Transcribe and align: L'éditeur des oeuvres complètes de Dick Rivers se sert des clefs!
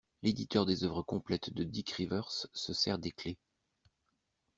L'éditeur 0.23 0.65
des 0.65 0.83
oeuvres 0.83 1.03
complètes 1.05 1.53
de 1.53 1.63
Dick 1.63 1.91
Rivers 1.91 2.47
se 2.55 2.73
sert 2.73 2.97
des 2.97 3.11
clefs! 3.11 3.37